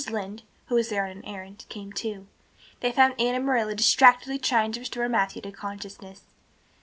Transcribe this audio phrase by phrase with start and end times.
[0.09, 2.25] Lynde, who was there on an errand, came too.
[2.79, 6.23] They found Anne and Marilla distractedly trying to restore Matthew to consciousness.